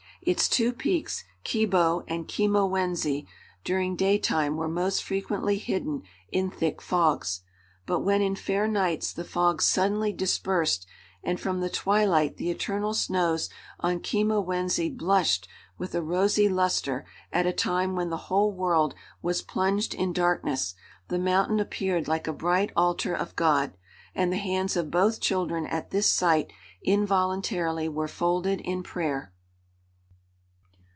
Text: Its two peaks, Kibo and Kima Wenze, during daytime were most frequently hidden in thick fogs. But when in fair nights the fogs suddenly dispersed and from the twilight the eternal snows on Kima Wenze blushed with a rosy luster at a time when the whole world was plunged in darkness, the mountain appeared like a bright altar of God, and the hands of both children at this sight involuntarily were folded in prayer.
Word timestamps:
Its 0.23 0.47
two 0.47 0.71
peaks, 0.71 1.23
Kibo 1.43 2.03
and 2.07 2.27
Kima 2.27 2.69
Wenze, 2.69 3.25
during 3.63 3.95
daytime 3.95 4.55
were 4.55 4.67
most 4.67 5.03
frequently 5.03 5.57
hidden 5.57 6.03
in 6.31 6.51
thick 6.51 6.79
fogs. 6.79 7.41
But 7.87 8.01
when 8.01 8.21
in 8.21 8.35
fair 8.35 8.67
nights 8.67 9.13
the 9.13 9.23
fogs 9.23 9.65
suddenly 9.65 10.13
dispersed 10.13 10.85
and 11.23 11.39
from 11.39 11.59
the 11.59 11.71
twilight 11.71 12.37
the 12.37 12.51
eternal 12.51 12.93
snows 12.93 13.49
on 13.79 13.99
Kima 13.99 14.45
Wenze 14.45 14.95
blushed 14.95 15.47
with 15.79 15.95
a 15.95 16.03
rosy 16.03 16.47
luster 16.47 17.03
at 17.33 17.47
a 17.47 17.51
time 17.51 17.95
when 17.95 18.11
the 18.11 18.17
whole 18.29 18.51
world 18.51 18.93
was 19.23 19.41
plunged 19.41 19.95
in 19.95 20.13
darkness, 20.13 20.75
the 21.07 21.17
mountain 21.17 21.59
appeared 21.59 22.07
like 22.07 22.27
a 22.27 22.31
bright 22.33 22.71
altar 22.75 23.15
of 23.15 23.35
God, 23.35 23.75
and 24.13 24.31
the 24.31 24.37
hands 24.37 24.75
of 24.77 24.91
both 24.91 25.19
children 25.19 25.65
at 25.65 25.89
this 25.89 26.05
sight 26.05 26.53
involuntarily 26.83 27.89
were 27.89 28.07
folded 28.07 28.61
in 28.61 28.83
prayer. 28.83 29.33